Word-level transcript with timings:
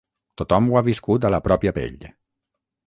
Tothom 0.41 0.69
ho 0.71 0.79
ha 0.79 0.83
viscut 0.89 1.29
a 1.29 1.31
la 1.37 1.43
pròpia 1.49 1.77
pell. 1.79 2.05